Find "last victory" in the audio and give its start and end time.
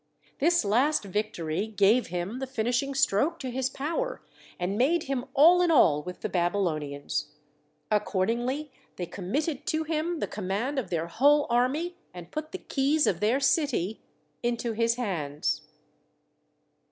0.65-1.67